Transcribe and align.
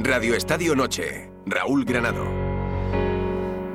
Radio 0.00 0.36
Estadio 0.36 0.76
Noche, 0.76 1.28
Raúl 1.44 1.84
Granado. 1.84 2.24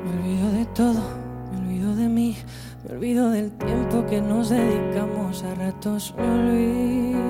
Me 0.05 0.09
olvido 0.09 0.51
de 0.53 0.65
todo, 0.67 1.03
me 1.51 1.57
olvido 1.57 1.95
de 1.97 2.07
mí, 2.07 2.37
me 2.85 2.95
olvido 2.95 3.29
del 3.29 3.51
tiempo 3.57 4.05
que 4.07 4.21
nos 4.21 4.49
dedicamos 4.49 5.43
a 5.43 5.53
ratos, 5.55 6.15
me 6.17 6.23
olvido. 6.23 7.23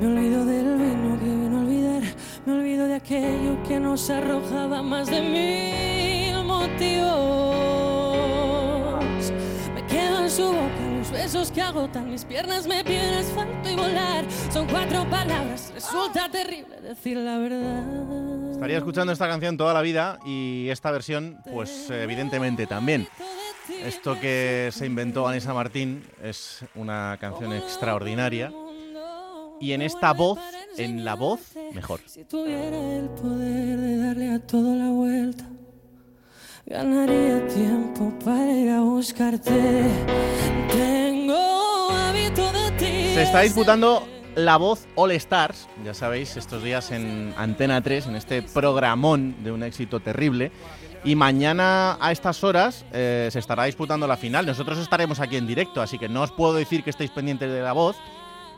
Me 0.00 0.06
olvido 0.06 0.46
del 0.46 0.76
vino 0.78 1.18
que 1.18 1.26
vino 1.26 1.58
a 1.58 1.60
olvidar, 1.60 2.02
me 2.46 2.52
olvido 2.54 2.86
de 2.86 2.94
aquello 2.94 3.62
que 3.68 3.78
nos 3.78 4.08
arrojaba 4.08 4.82
más 4.82 5.10
de 5.10 5.20
mil 5.20 6.44
motivos. 6.44 7.73
Besos 11.24 11.50
que 11.50 11.62
agotan 11.62 12.10
mis 12.10 12.22
piernas, 12.22 12.66
me 12.66 12.84
piden 12.84 13.14
asfalto 13.14 13.70
y 13.70 13.74
volar. 13.74 14.26
Son 14.52 14.66
cuatro 14.66 15.08
palabras, 15.08 15.72
resulta 15.74 16.28
terrible 16.28 16.82
decir 16.82 17.16
la 17.16 17.38
verdad. 17.38 18.52
Estaría 18.52 18.76
escuchando 18.76 19.10
esta 19.10 19.26
canción 19.26 19.56
toda 19.56 19.72
la 19.72 19.80
vida 19.80 20.18
y 20.26 20.68
esta 20.68 20.90
versión, 20.90 21.38
pues 21.50 21.88
evidentemente 21.88 22.66
también. 22.66 23.08
Esto 23.82 24.20
que 24.20 24.68
se 24.70 24.84
inventó 24.84 25.26
Anisa 25.26 25.54
Martín 25.54 26.04
es 26.22 26.62
una 26.74 27.16
canción 27.18 27.54
extraordinaria 27.54 28.52
y 29.62 29.72
en 29.72 29.80
esta 29.80 30.12
voz, 30.12 30.38
en 30.76 31.06
la 31.06 31.14
voz, 31.14 31.40
mejor. 31.72 32.00
Si 32.04 32.24
tuviera 32.24 32.98
el 32.98 33.08
poder 33.08 33.78
de 33.78 33.96
darle 33.96 34.30
a 34.30 34.40
todo 34.40 34.74
la 34.74 34.90
vuelta, 34.90 35.44
ganaría 36.66 37.46
tiempo 37.46 38.12
para 38.22 38.52
ir 38.52 38.68
a 38.68 38.80
buscarte. 38.82 39.84
Se 43.14 43.22
está 43.22 43.40
disputando 43.40 44.06
la 44.34 44.56
voz 44.56 44.86
All 44.96 45.12
Stars, 45.12 45.68
ya 45.84 45.94
sabéis, 45.94 46.36
estos 46.36 46.62
días 46.62 46.90
en 46.90 47.32
Antena 47.36 47.80
3, 47.80 48.08
en 48.08 48.16
este 48.16 48.42
programón 48.42 49.36
de 49.42 49.52
un 49.52 49.62
éxito 49.62 50.00
terrible. 50.00 50.52
Y 51.04 51.14
mañana 51.14 51.96
a 52.00 52.12
estas 52.12 52.42
horas 52.44 52.84
eh, 52.92 53.28
se 53.30 53.38
estará 53.38 53.64
disputando 53.64 54.06
la 54.06 54.16
final. 54.16 54.46
Nosotros 54.46 54.78
estaremos 54.78 55.20
aquí 55.20 55.36
en 55.36 55.46
directo, 55.46 55.80
así 55.80 55.98
que 55.98 56.08
no 56.08 56.22
os 56.22 56.32
puedo 56.32 56.54
decir 56.54 56.82
que 56.82 56.90
estéis 56.90 57.10
pendientes 57.10 57.50
de 57.50 57.60
la 57.60 57.72
voz, 57.72 57.96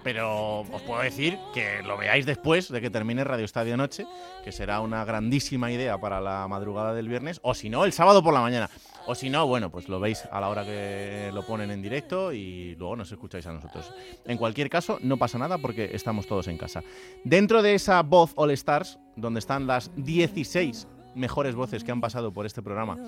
pero 0.03 0.61
os 0.61 0.83
puedo 0.83 1.03
decir 1.03 1.39
que 1.53 1.83
lo 1.83 1.97
veáis 1.97 2.27
después 2.27 2.70
de 2.70 2.80
que 2.80 2.91
termine 2.91 3.25
Radio 3.25 3.45
Estadio 3.45 3.77
Noche, 3.77 4.06
que 4.45 4.53
será 4.53 4.80
una 4.80 5.05
grandísima 5.05 5.73
idea 5.73 5.98
para 5.98 6.20
la 6.20 6.47
madrugada 6.48 6.95
del 6.95 7.08
viernes, 7.08 7.41
o 7.42 7.55
si 7.55 7.69
no, 7.69 7.84
el 7.84 7.92
sábado 7.92 8.23
por 8.23 8.33
la 8.33 8.41
mañana. 8.41 8.70
O 9.06 9.14
si 9.14 9.30
no, 9.30 9.46
bueno, 9.46 9.70
pues 9.70 9.88
lo 9.88 10.00
veis 10.00 10.24
a 10.32 10.40
la 10.40 10.48
hora 10.48 10.64
que 10.64 11.30
lo 11.32 11.46
ponen 11.46 11.70
en 11.70 11.80
directo 11.80 12.32
y 12.32 12.74
luego 12.74 12.96
nos 12.96 13.12
escucháis 13.12 13.46
a 13.46 13.52
nosotros. 13.52 13.92
En 14.24 14.36
cualquier 14.36 14.68
caso, 14.68 14.98
no 15.00 15.16
pasa 15.16 15.38
nada 15.38 15.58
porque 15.58 15.90
estamos 15.92 16.26
todos 16.26 16.48
en 16.48 16.58
casa. 16.58 16.82
Dentro 17.22 17.62
de 17.62 17.74
esa 17.74 18.02
voz 18.02 18.32
All 18.34 18.50
Stars, 18.50 18.98
donde 19.14 19.38
están 19.38 19.68
las 19.68 19.92
16 19.96 20.88
mejores 21.14 21.54
voces 21.54 21.84
que 21.84 21.92
han 21.92 22.00
pasado 22.00 22.32
por 22.32 22.46
este 22.46 22.62
programa, 22.62 22.98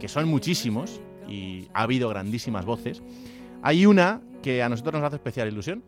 que 0.00 0.08
son 0.08 0.26
muchísimos 0.26 1.00
y 1.28 1.68
ha 1.74 1.82
habido 1.82 2.08
grandísimas 2.08 2.64
voces, 2.64 3.02
hay 3.62 3.84
una 3.84 4.22
que 4.42 4.62
a 4.62 4.68
nosotros 4.70 4.94
nos 4.94 5.04
hace 5.04 5.16
especial 5.16 5.48
ilusión. 5.48 5.84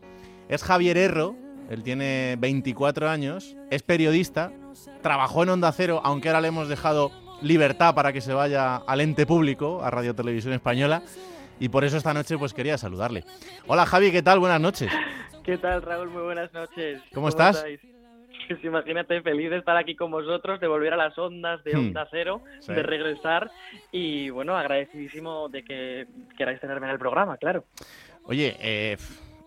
Es 0.47 0.63
Javier 0.63 0.97
Erro, 0.97 1.35
él 1.69 1.81
tiene 1.81 2.37
24 2.39 3.09
años, 3.09 3.57
es 3.71 3.81
periodista, 3.81 4.53
trabajó 5.01 5.41
en 5.41 5.49
Onda 5.49 5.71
Cero, 5.71 6.01
aunque 6.03 6.29
ahora 6.29 6.41
le 6.41 6.49
hemos 6.49 6.69
dejado 6.69 7.11
libertad 7.41 7.93
para 7.95 8.11
que 8.13 8.21
se 8.21 8.33
vaya 8.33 8.77
al 8.77 9.01
ente 9.01 9.25
público, 9.25 9.83
a 9.83 9.89
Radio 9.91 10.15
Televisión 10.15 10.53
Española, 10.53 11.01
y 11.59 11.69
por 11.69 11.83
eso 11.83 11.97
esta 11.97 12.13
noche 12.13 12.37
pues 12.37 12.53
quería 12.53 12.77
saludarle. 12.77 13.23
Hola 13.67 13.85
Javi, 13.85 14.11
¿qué 14.11 14.21
tal? 14.21 14.39
Buenas 14.39 14.59
noches. 14.61 14.91
¿Qué 15.43 15.57
tal, 15.57 15.81
Raúl? 15.81 16.09
Muy 16.09 16.23
buenas 16.23 16.51
noches. 16.53 17.01
¿Cómo 17.13 17.29
estás? 17.29 17.57
estáis? 17.57 17.79
Pues 18.47 18.63
imagínate, 18.63 19.23
feliz 19.23 19.49
de 19.49 19.57
estar 19.57 19.75
aquí 19.75 19.95
con 19.95 20.11
vosotros, 20.11 20.59
de 20.59 20.67
volver 20.67 20.93
a 20.93 20.97
las 20.97 21.17
ondas 21.17 21.63
de 21.63 21.73
Hmm. 21.73 21.79
Onda 21.87 22.07
Cero, 22.11 22.41
Sí. 22.59 22.73
de 22.73 22.83
regresar 22.83 23.49
y, 23.91 24.29
bueno, 24.29 24.55
agradecidísimo 24.55 25.49
de 25.49 25.63
que 25.63 26.05
queráis 26.37 26.59
tenerme 26.61 26.85
en 26.85 26.91
el 26.93 26.99
programa, 26.99 27.37
claro. 27.37 27.65
Oye, 28.25 28.55
eh, 28.59 28.97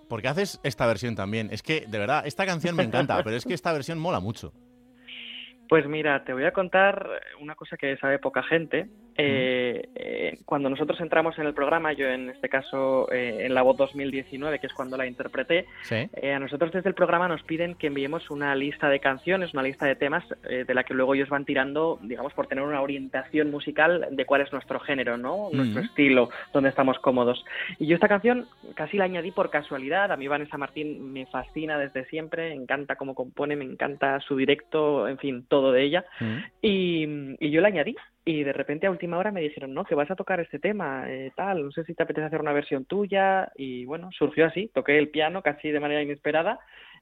¿por 0.09 0.21
qué 0.21 0.27
haces 0.27 0.59
esta 0.65 0.85
versión 0.89 1.15
también? 1.15 1.49
Es 1.53 1.63
que, 1.63 1.85
de 1.87 1.97
verdad, 1.97 2.27
esta 2.27 2.45
canción 2.45 2.75
me 2.75 2.83
encanta, 2.83 3.21
pero 3.23 3.37
es 3.37 3.45
que 3.45 3.55
esta 3.55 3.73
versión 3.73 4.01
mola 4.01 4.19
mucho. 4.19 4.53
Pues 5.69 5.87
mira, 5.87 6.25
te 6.25 6.33
voy 6.33 6.45
a 6.45 6.53
contar 6.53 7.07
una 7.41 7.55
cosa 7.55 7.77
que 7.77 7.97
sabe 7.99 8.19
poca 8.19 8.43
gente. 8.43 8.89
Eh, 9.21 9.89
eh, 9.97 10.39
cuando 10.45 10.71
nosotros 10.71 11.01
entramos 11.01 11.37
en 11.41 11.47
el 11.47 11.53
programa, 11.53 11.93
yo 11.93 12.07
en 12.07 12.31
este 12.31 12.49
caso 12.49 13.11
eh, 13.11 13.39
en 13.41 13.53
la 13.53 13.63
voz 13.63 13.77
2019, 13.77 14.61
que 14.61 14.69
es 14.69 14.73
cuando 14.73 14.97
la 14.97 15.07
interpreté, 15.07 15.67
Sí. 15.83 16.09
Eh, 16.15 16.33
a 16.33 16.39
nosotros 16.39 16.71
desde 16.71 16.89
el 16.89 16.95
programa 16.95 17.27
nos 17.27 17.43
piden 17.43 17.75
que 17.75 17.89
enviemos 17.89 18.31
una 18.31 18.55
lista 18.55 18.89
de 18.89 19.01
canciones, 19.01 19.53
una 19.55 19.63
lista 19.65 19.87
de 19.87 19.97
temas 19.97 20.25
de 20.43 20.75
la 20.75 20.85
que 20.85 20.95
luego 20.95 21.15
ellos 21.15 21.29
van 21.29 21.45
tirando, 21.45 21.99
digamos, 22.03 22.33
por 22.33 22.47
tener 22.47 22.63
una 22.63 22.81
orientación 22.81 23.51
musical 23.51 24.07
de 24.11 24.25
cuál 24.25 24.43
es 24.43 24.53
nuestro 24.53 24.79
género, 24.79 25.17
¿no? 25.17 25.49
Nuestro 25.53 25.83
estilo, 25.83 26.31
donde 26.53 26.69
estamos 26.69 26.99
cómodos. 27.01 27.45
Y 27.79 27.87
yo 27.87 27.95
esta 27.95 28.09
canción 28.09 28.47
casi 28.75 28.97
la 28.97 29.05
añadí 29.05 29.31
por 29.33 29.51
casualidad. 29.51 30.13
A 30.13 30.17
mí 30.17 30.29
Vanessa 30.29 30.59
Martín 30.59 31.13
me 31.13 31.27
fascina 31.27 31.79
desde 31.79 32.05
siempre, 32.07 32.51
me 32.51 32.63
encanta 32.63 32.97
cómo 32.97 33.15
compone, 33.15 33.57
me 33.57 33.65
encanta 33.65 34.21
su 34.21 34.37
directo, 34.37 35.09
en 35.09 35.19
fin, 35.19 35.45
todo 35.49 35.73
de 35.73 35.83
ella. 35.83 36.05
Y, 36.63 37.37
y 37.41 37.51
yo 37.51 37.61
la 37.61 37.69
añadí. 37.69 37.97
Y 38.31 38.45
de 38.45 38.53
repente 38.53 38.87
a 38.87 38.91
última 38.91 39.17
hora 39.17 39.33
me 39.33 39.41
dijeron, 39.41 39.73
no, 39.73 39.87
que 39.87 39.95
vas 39.95 40.11
a 40.11 40.15
tocar 40.15 40.39
este 40.39 40.59
tema, 40.59 41.11
eh, 41.11 41.33
tal, 41.35 41.65
no 41.65 41.73
sé 41.73 41.83
si 41.85 41.95
te 41.95 42.03
apetece 42.03 42.27
hacer 42.27 42.43
una 42.43 42.53
versión 42.53 42.85
tuya. 42.85 43.51
Y 43.57 43.87
bueno, 43.87 44.11
surgió 44.13 44.45
así, 44.45 44.71
toqué 44.75 44.99
el 44.99 45.09
piano 45.09 45.41
casi 45.41 45.71
de 45.71 45.81
manera 45.81 46.03
inesperada 46.03 46.61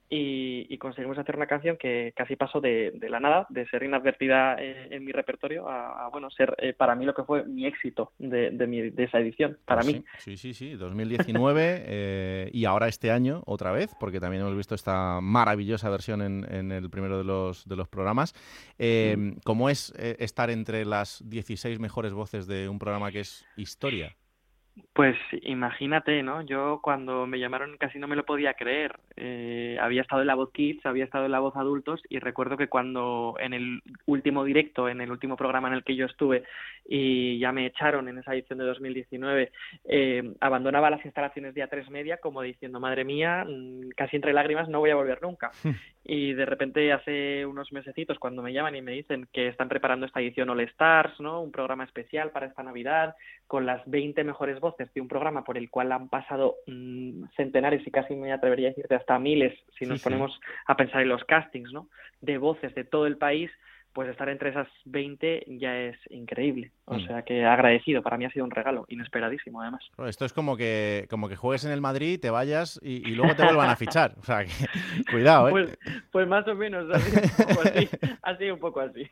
y, 0.08 0.66
y 0.72 0.78
conseguimos 0.78 1.18
hacer 1.18 1.36
una 1.36 1.46
canción 1.46 1.76
que 1.76 2.12
casi 2.16 2.36
pasó 2.36 2.60
de, 2.60 2.92
de 2.94 3.08
la 3.08 3.20
nada, 3.20 3.46
de 3.50 3.66
ser 3.68 3.82
inadvertida 3.82 4.56
eh, 4.58 4.88
en 4.90 5.04
mi 5.04 5.12
repertorio, 5.12 5.68
a, 5.68 6.06
a, 6.06 6.08
bueno, 6.08 6.30
ser 6.30 6.54
eh, 6.58 6.72
para 6.72 6.94
mí 6.94 7.04
lo 7.04 7.14
que 7.14 7.24
fue 7.24 7.44
mi 7.44 7.66
éxito 7.66 8.12
de, 8.18 8.50
de, 8.50 8.66
mi, 8.66 8.90
de 8.90 9.04
esa 9.04 9.18
edición, 9.18 9.58
para 9.64 9.82
Pues 9.82 9.94
mí. 9.94 10.04
Sí, 10.18 10.36
sí, 10.36 10.54
sí, 10.54 10.70
sí, 10.70 10.74
2019 10.76 11.82
eh, 11.86 12.50
y 12.52 12.64
ahora 12.64 12.88
este 12.88 13.10
año 13.10 13.42
otra 13.46 13.72
vez, 13.72 13.94
porque 13.98 14.20
también 14.20 14.42
hemos 14.42 14.56
visto 14.56 14.74
esta 14.74 15.20
maravillosa 15.20 15.90
versión 15.90 16.22
en, 16.22 16.46
en 16.52 16.72
el 16.72 16.88
primero 16.90 17.18
de 17.18 17.24
los, 17.24 17.66
de 17.66 17.76
los 17.76 17.88
programas. 17.88 18.34
Eh, 18.78 19.34
¿Cómo 19.44 19.70
es 19.70 19.92
eh, 19.98 20.16
estar 20.20 20.50
entre 20.50 20.84
las 20.84 21.22
16 21.28 21.78
mejores 21.80 22.12
voces 22.12 22.46
de 22.46 22.68
un 22.68 22.78
programa 22.78 23.10
que 23.10 23.20
es 23.20 23.44
historia? 23.56 24.16
Pues 24.92 25.16
imagínate, 25.42 26.22
¿no? 26.22 26.42
Yo 26.42 26.80
cuando 26.82 27.26
me 27.26 27.38
llamaron 27.38 27.78
casi 27.78 27.98
no 27.98 28.08
me 28.08 28.16
lo 28.16 28.26
podía 28.26 28.54
creer. 28.54 28.98
Eh, 29.16 29.78
había 29.80 30.02
estado 30.02 30.20
en 30.20 30.26
la 30.26 30.34
voz 30.34 30.52
Kids, 30.52 30.84
había 30.84 31.04
estado 31.04 31.24
en 31.24 31.32
la 31.32 31.40
voz 31.40 31.56
Adultos 31.56 32.02
y 32.10 32.18
recuerdo 32.18 32.58
que 32.58 32.68
cuando 32.68 33.36
en 33.38 33.54
el 33.54 33.82
último 34.04 34.44
directo, 34.44 34.88
en 34.88 35.00
el 35.00 35.10
último 35.10 35.36
programa 35.36 35.68
en 35.68 35.74
el 35.74 35.84
que 35.84 35.96
yo 35.96 36.04
estuve 36.04 36.44
y 36.86 37.38
ya 37.38 37.52
me 37.52 37.66
echaron 37.66 38.08
en 38.08 38.18
esa 38.18 38.34
edición 38.34 38.58
de 38.58 38.66
2019, 38.66 39.50
eh, 39.84 40.34
abandonaba 40.40 40.90
las 40.90 41.04
instalaciones 41.06 41.54
de 41.54 41.62
A3 41.62 41.88
Media 41.90 42.18
como 42.18 42.42
diciendo, 42.42 42.78
madre 42.78 43.04
mía, 43.04 43.46
mm, 43.48 43.90
casi 43.96 44.16
entre 44.16 44.34
lágrimas 44.34 44.68
no 44.68 44.80
voy 44.80 44.90
a 44.90 44.96
volver 44.96 45.22
nunca. 45.22 45.52
Y 46.08 46.34
de 46.34 46.46
repente 46.46 46.92
hace 46.92 47.44
unos 47.44 47.72
mesecitos 47.72 48.18
cuando 48.18 48.40
me 48.42 48.52
llaman 48.52 48.76
y 48.76 48.82
me 48.82 48.92
dicen 48.92 49.26
que 49.32 49.48
están 49.48 49.68
preparando 49.68 50.06
esta 50.06 50.20
edición 50.20 50.48
All 50.50 50.60
Stars, 50.60 51.18
¿no? 51.20 51.42
Un 51.42 51.50
programa 51.50 51.84
especial 51.84 52.30
para 52.30 52.46
esta 52.46 52.62
Navidad 52.62 53.16
con 53.46 53.66
las 53.66 53.82
20 53.90 54.22
mejores 54.24 54.60
voces 54.60 54.92
de 54.94 55.00
un 55.00 55.08
programa 55.08 55.42
por 55.44 55.58
el 55.58 55.68
cual 55.68 55.90
han 55.92 56.08
pasado 56.08 56.56
mmm, 56.66 57.24
centenares 57.36 57.86
y 57.86 57.90
casi 57.90 58.14
me 58.14 58.32
atrevería 58.32 58.68
a 58.68 58.70
decirte 58.70 58.94
hasta 58.94 59.18
miles 59.18 59.52
si 59.78 59.84
nos 59.84 59.98
Sí, 59.98 59.98
sí. 59.98 60.04
ponemos 60.04 60.40
a 60.66 60.76
pensar 60.76 61.02
en 61.02 61.08
los 61.08 61.24
castings, 61.24 61.72
¿no? 61.72 61.88
De 62.20 62.38
voces 62.38 62.74
de 62.74 62.84
todo 62.84 63.06
el 63.06 63.16
país, 63.16 63.50
pues 63.96 64.10
estar 64.10 64.28
entre 64.28 64.50
esas 64.50 64.68
20 64.84 65.44
ya 65.58 65.74
es 65.78 65.96
increíble. 66.10 66.70
O 66.84 66.98
Mm. 66.98 67.06
sea 67.06 67.22
que 67.22 67.46
agradecido, 67.46 68.02
para 68.02 68.18
mí 68.18 68.26
ha 68.26 68.30
sido 68.30 68.44
un 68.44 68.50
regalo, 68.50 68.84
inesperadísimo 68.88 69.62
además. 69.62 69.82
Esto 70.06 70.26
es 70.26 70.34
como 70.34 70.54
que, 70.58 71.06
como 71.08 71.30
que 71.30 71.34
juegues 71.36 71.64
en 71.64 71.72
el 71.72 71.80
Madrid, 71.80 72.20
te 72.20 72.28
vayas 72.28 72.78
y, 72.82 72.96
y 73.10 73.14
luego 73.14 73.34
te 73.34 73.42
vuelvan 73.42 73.70
a 73.70 73.76
fichar. 73.76 74.14
O 74.20 74.22
sea, 74.22 74.44
que 74.44 74.50
cuidado, 75.10 75.48
¿eh? 75.48 75.50
Pues, 75.50 75.78
pues 76.12 76.28
más 76.28 76.46
o 76.46 76.54
menos, 76.54 76.88
ha 76.94 76.98
sido 77.00 77.22
un 77.22 77.46
poco 77.46 77.60
así. 77.62 77.88
Ha 78.22 78.36
sido 78.36 78.54
un 78.54 78.60
poco 78.60 78.80
así. 78.80 79.10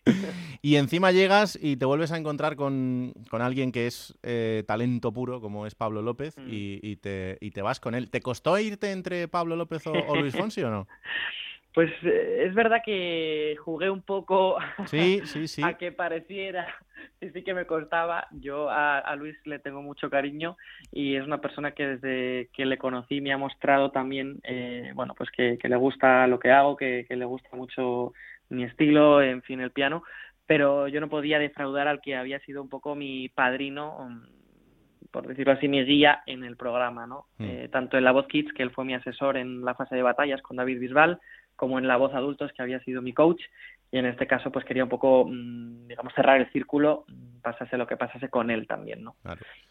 Y 0.61 0.77
encima 0.77 1.11
llegas 1.13 1.59
y 1.61 1.77
te 1.79 1.87
vuelves 1.87 2.13
a 2.13 2.19
encontrar 2.19 2.55
con, 2.55 3.15
con 3.31 3.41
alguien 3.41 3.73
que 3.73 3.87
es 3.87 4.17
eh, 4.23 4.65
talento 4.67 5.13
puro, 5.13 5.41
como 5.41 5.67
es 5.67 5.75
Pablo 5.75 6.03
López, 6.03 6.37
Mm. 6.37 6.49
y, 6.53 6.81
y 6.83 6.97
te, 6.97 7.39
y 7.41 7.51
te 7.53 7.63
vas 7.63 7.81
con 7.81 7.95
él. 7.95 8.11
¿Te 8.11 8.21
costó 8.21 8.59
irte 8.59 8.93
entre 8.93 9.29
Pablo 9.29 9.57
López 9.57 9.87
o, 9.87 9.93
o 9.93 10.17
Luis 10.21 10.35
Fonsi 10.37 10.63
o 10.63 10.71
no? 10.71 10.87
Pues 11.75 11.91
eh, 12.05 12.45
es 12.47 12.55
verdad 12.55 12.83
que 12.85 13.57
jugué 13.59 13.91
un 13.91 14.03
poco 14.03 14.57
Sí, 14.87 15.21
sí, 15.25 15.49
sí. 15.49 15.63
a 15.63 15.75
que 15.77 15.91
pareciera, 15.91 16.67
y 17.21 17.31
sí 17.31 17.43
que 17.43 17.53
me 17.53 17.67
costaba. 17.67 18.29
Yo 18.31 18.71
a, 18.71 18.99
a 18.99 19.17
Luis 19.17 19.37
le 19.45 19.59
tengo 19.59 19.83
mucho 19.83 20.09
cariño 20.09 20.57
y 20.93 21.17
es 21.17 21.25
una 21.25 21.41
persona 21.41 21.73
que 21.73 21.97
desde 21.97 22.49
que 22.53 22.65
le 22.65 22.79
conocí 22.79 23.21
me 23.21 23.33
ha 23.33 23.39
mostrado 23.39 23.91
también, 23.91 24.39
eh, 24.45 24.93
bueno, 24.95 25.15
pues 25.19 25.31
que, 25.33 25.59
que 25.59 25.69
le 25.69 25.77
gusta 25.77 26.29
lo 26.29 26.39
que 26.39 26.53
hago, 26.53 26.77
que, 26.77 27.07
que 27.09 27.17
le 27.17 27.25
gusta 27.25 27.57
mucho 27.57 28.13
mi 28.51 28.63
estilo, 28.63 29.21
en 29.21 29.43
fin, 29.43 29.61
el 29.61 29.73
piano, 29.73 30.05
pero 30.47 30.87
yo 30.87 31.01
no 31.01 31.09
podía 31.09 31.41
defraudar 31.41 31.89
al 31.89 32.01
que 32.01 32.15
había 32.15 32.39
sido 32.41 32.63
un 32.63 32.69
poco 32.69 32.95
mi 32.95 33.29
padrino, 33.31 34.09
mm, 34.09 35.11
por 35.11 35.27
decirlo 35.27 35.55
así, 35.55 35.67
mi 35.67 35.83
guía 35.85 36.23
en 36.27 36.45
el 36.45 36.57
programa, 36.57 37.07
¿no? 37.07 37.27
Mm. 37.39 37.45
Eh, 37.45 37.69
tanto 37.73 37.97
en 37.99 38.05
la 38.05 38.13
voz 38.13 38.27
Kids, 38.29 38.53
que 38.53 38.63
él 38.63 38.71
fue 38.71 38.85
mi 38.85 38.95
asesor 38.95 39.37
en 39.37 39.65
la 39.65 39.75
fase 39.75 39.97
de 39.97 40.03
batallas 40.03 40.43
con 40.43 40.57
David 40.57 40.79
Bisbal, 40.79 41.21
como 41.57 41.79
en 41.79 41.87
La 41.87 41.97
Voz 41.97 42.15
Adultos, 42.15 42.53
que 42.53 42.63
había 42.63 42.81
sido 42.81 43.03
mi 43.03 43.13
coach, 43.13 43.43
y 43.91 43.99
en 43.99 44.07
este 44.07 44.27
caso 44.27 44.51
pues 44.51 44.65
quería 44.65 44.83
un 44.83 44.91
poco, 44.91 45.25
mm, 45.25 45.87
digamos, 45.87 46.13
cerrar 46.15 46.41
el 46.41 46.51
círculo, 46.51 47.05
mm, 47.07 47.41
pasase 47.43 47.77
lo 47.77 47.87
que 47.87 47.97
pasase 47.97 48.29
con 48.29 48.51
él 48.51 48.67
también, 48.67 49.05
¿no? 49.05 49.15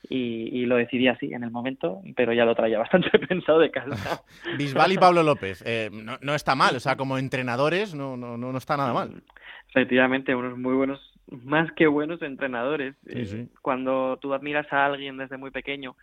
Y, 0.10 0.66
lo 0.66 0.78
decidí 0.78 1.10
así 1.10 1.34
en 1.34 1.44
el 1.44 1.52
momento, 1.52 2.02
pero 2.16 2.32
ya 2.32 2.46
lo 2.46 2.56
traía 2.56 2.80
bastante 3.10 3.10
pensado 3.20 3.60
de 3.60 3.70
casa. 3.70 4.24
Bisbal 4.58 4.94
y 4.94 4.98
Pablo 4.98 5.24
López, 5.24 5.62
eh, 5.66 5.90
no, 5.92 6.36
está 6.36 6.56
mal, 6.56 6.76
o 6.76 6.80
sea, 6.80 6.96
como 6.96 7.18
entrenadores 7.18 7.94
no, 7.94 8.16
no, 8.16 8.38
no 8.38 8.58
está 8.58 8.78
nada 8.78 8.94
mal. 8.94 9.24
Efectivamente, 9.70 10.34
unos 10.36 10.58
muy 10.58 10.74
buenos, 10.74 11.02
más 11.28 11.72
que 11.74 11.88
buenos 11.88 12.22
entrenadores. 12.22 12.96
Eh, 13.08 13.48
cuando 13.62 14.18
tú 14.22 14.34
admiras 14.34 14.72
a 14.72 14.86
alguien 14.86 15.18
desde 15.18 15.38
muy 15.38 15.52
pequeño 15.52 15.96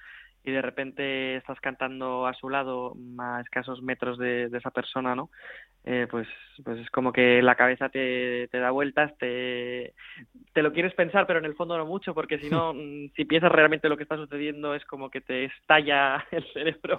y 0.44 0.52
de 0.52 0.62
repente 0.62 1.36
estás 1.36 1.60
cantando 1.60 2.26
a 2.26 2.34
su 2.34 2.48
lado 2.48 2.94
a 3.18 3.40
escasos 3.40 3.82
metros 3.82 4.18
de, 4.18 4.50
esa 4.52 4.70
persona, 4.70 5.14
¿no? 5.14 5.30
Eh, 5.84 6.06
pues, 6.10 6.28
pues 6.62 6.78
es 6.78 6.90
como 6.90 7.12
que 7.12 7.42
la 7.42 7.54
cabeza 7.54 7.88
te, 7.88 8.48
te, 8.48 8.58
da 8.58 8.70
vueltas, 8.70 9.16
te, 9.18 9.94
te 10.52 10.62
lo 10.62 10.72
quieres 10.72 10.94
pensar, 10.94 11.26
pero 11.26 11.38
en 11.38 11.46
el 11.46 11.54
fondo 11.54 11.76
no 11.76 11.86
mucho, 11.86 12.14
porque 12.14 12.38
si 12.38 12.50
no, 12.50 12.72
mm, 12.74 13.10
si 13.16 13.24
piensas 13.24 13.52
realmente 13.52 13.88
lo 13.88 13.96
que 13.96 14.02
está 14.02 14.16
sucediendo, 14.16 14.74
es 14.74 14.84
como 14.86 15.10
que 15.10 15.20
te 15.20 15.44
estalla 15.44 16.24
el 16.30 16.44
cerebro 16.52 16.98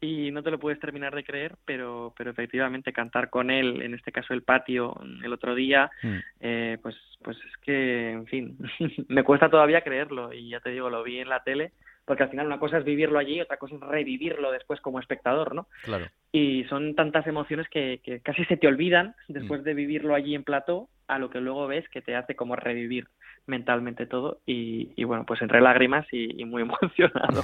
y 0.00 0.32
no 0.32 0.42
te 0.42 0.50
lo 0.50 0.58
puedes 0.58 0.80
terminar 0.80 1.14
de 1.14 1.24
creer, 1.24 1.54
pero, 1.64 2.12
pero 2.16 2.30
efectivamente 2.30 2.92
cantar 2.92 3.30
con 3.30 3.50
él, 3.50 3.80
en 3.82 3.94
este 3.94 4.10
caso 4.10 4.34
el 4.34 4.42
patio, 4.42 5.00
el 5.22 5.32
otro 5.32 5.54
día, 5.54 5.88
mm. 6.02 6.16
eh, 6.40 6.78
pues, 6.82 6.96
pues 7.22 7.36
es 7.36 7.56
que, 7.58 8.10
en 8.10 8.26
fin, 8.26 8.58
me 9.08 9.22
cuesta 9.22 9.48
todavía 9.48 9.82
creerlo 9.82 10.32
y 10.32 10.48
ya 10.48 10.58
te 10.58 10.70
digo, 10.70 10.90
lo 10.90 11.04
vi 11.04 11.20
en 11.20 11.28
la 11.28 11.44
tele 11.44 11.72
porque 12.04 12.24
al 12.24 12.30
final 12.30 12.46
una 12.46 12.58
cosa 12.58 12.78
es 12.78 12.84
vivirlo 12.84 13.18
allí, 13.18 13.40
otra 13.40 13.56
cosa 13.56 13.76
es 13.76 13.80
revivirlo 13.80 14.50
después 14.50 14.80
como 14.80 14.98
espectador, 14.98 15.54
¿no? 15.54 15.68
Claro. 15.82 16.06
Y 16.32 16.64
son 16.64 16.94
tantas 16.94 17.26
emociones 17.26 17.68
que, 17.68 18.00
que 18.02 18.20
casi 18.20 18.44
se 18.46 18.56
te 18.56 18.66
olvidan 18.66 19.14
después 19.28 19.60
mm. 19.60 19.64
de 19.64 19.74
vivirlo 19.74 20.14
allí 20.14 20.34
en 20.34 20.44
plató 20.44 20.88
a 21.06 21.18
lo 21.18 21.30
que 21.30 21.40
luego 21.40 21.66
ves 21.66 21.88
que 21.88 22.02
te 22.02 22.16
hace 22.16 22.34
como 22.34 22.56
revivir 22.56 23.06
mentalmente 23.46 24.06
todo 24.06 24.40
y, 24.46 25.02
bueno, 25.04 25.24
pues 25.26 25.42
entre 25.42 25.60
lágrimas 25.60 26.06
y, 26.12 26.44
muy 26.44 26.62
emocionado 26.62 27.42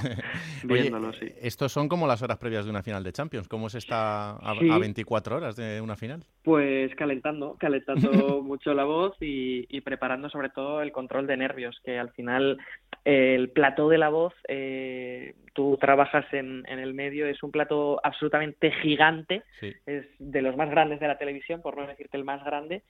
viéndolo, 0.63 1.13
sí. 1.13 1.27
Estos 1.41 1.71
son 1.71 1.89
como 1.89 2.07
las 2.07 2.21
horas 2.21 2.37
previas 2.37 2.65
de 2.65 2.71
una 2.71 2.83
final 2.83 3.03
de 3.03 3.11
Champions. 3.11 3.47
¿Cómo 3.47 3.69
se 3.69 3.79
está 3.79 4.31
a, 4.37 4.53
24 4.79 5.37
horas 5.37 5.55
de 5.55 5.81
una 5.81 5.95
final? 5.95 6.23
Pues 6.43 6.93
calentando, 6.95 7.55
calentando 7.59 8.41
mucho 8.43 8.73
la 8.73 8.85
voz 8.85 9.15
y, 9.19 9.81
preparando 9.81 10.29
sobre 10.29 10.49
todo 10.49 10.81
el 10.81 10.91
control 10.91 11.27
de 11.27 11.37
nervios, 11.37 11.79
que 11.83 11.97
al 11.97 12.11
final 12.11 12.57
el 13.05 13.49
plató 13.49 13.89
de 13.89 13.97
la 13.97 14.09
voz, 14.09 14.33
eh, 14.47 15.35
tú 15.53 15.77
trabajas 15.79 16.25
en, 16.31 16.63
en, 16.67 16.79
el 16.79 16.93
medio, 16.93 17.25
es 17.25 17.41
un 17.43 17.51
plato 17.51 17.99
absolutamente 18.03 18.71
gigante, 18.71 19.43
es 19.61 20.05
de 20.19 20.41
los 20.41 20.55
más 20.55 20.69
grandes 20.69 20.99
de 20.99 21.07
la 21.07 21.17
televisión, 21.17 21.61
por 21.61 21.77
no 21.77 21.87
decirte 21.87 22.17
el 22.17 22.23
más 22.23 22.43
grande, 22.43 22.83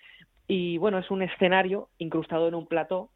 y 0.51 0.79
bueno, 0.79 0.97
es 0.97 1.11
un 1.11 1.21
escenario 1.21 1.89
incrustado 1.99 2.47
en 2.47 2.55
un 2.55 2.65
plató 2.65 3.08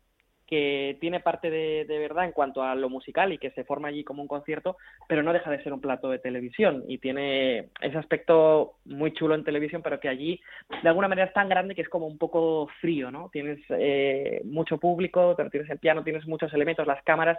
que 0.48 0.98
tiene 1.00 1.20
parte 1.20 1.50
de, 1.50 1.86
verdad 1.88 2.26
en 2.26 2.32
cuanto 2.32 2.64
a 2.64 2.76
lo 2.76 2.90
musical 2.90 3.32
y 3.34 3.38
que 3.38 3.52
se 3.52 3.64
forma 3.64 3.88
allí 3.88 4.04
como 4.04 4.22
un 4.22 4.28
concierto, 4.28 4.78
pero 5.08 5.24
no 5.24 5.34
deja 5.34 5.50
de 5.50 5.64
ser 5.64 5.74
un 5.74 5.82
plato 5.82 6.10
de 6.10 6.20
televisión 6.20 6.84
y 6.88 6.98
tiene 6.98 7.70
ese 7.82 7.98
aspecto 7.98 8.76
muy 8.86 9.14
chulo 9.14 9.36
en 9.36 9.44
televisión, 9.44 9.82
pero 9.82 10.00
que 10.00 10.10
allí 10.10 10.42
de 10.82 10.90
alguna 10.90 11.08
manera 11.08 11.28
es 11.28 11.34
tan 11.34 11.50
grande 11.50 11.76
que 11.76 11.82
es 11.82 11.90
como 11.90 12.08
un 12.08 12.18
poco 12.18 12.68
frío, 12.82 13.12
¿no? 13.12 13.30
Tienes 13.32 13.60
eh, 13.70 14.42
mucho 14.46 14.78
público, 14.78 15.36
tienes 15.52 15.70
el 15.70 15.80
piano, 15.80 16.04
tienes 16.04 16.28
muchos 16.28 16.54
elementos, 16.54 16.86
las 16.88 17.04
cámaras 17.04 17.38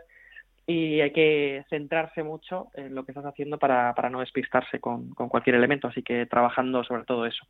y 0.67 1.01
hay 1.01 1.13
que 1.13 1.65
centrarse 1.69 2.23
mucho 2.23 2.69
en 2.75 2.95
lo 2.95 3.05
que 3.05 3.13
estás 3.13 3.27
haciendo 3.27 3.59
para, 3.59 3.95
para 3.95 4.09
no 4.09 4.21
despistarse 4.21 4.81
con, 4.81 5.11
con 5.11 5.29
cualquier 5.29 5.57
elemento, 5.57 5.89
así 5.89 6.03
que 6.03 6.27
trabajando 6.27 6.83
sobre 6.85 7.05
todo 7.05 7.27
eso, 7.27 7.45